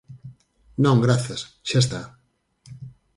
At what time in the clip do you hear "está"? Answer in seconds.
1.81-2.01